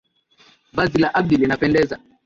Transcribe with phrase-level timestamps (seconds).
[0.73, 1.99] Vazi la Abdi linapendeza.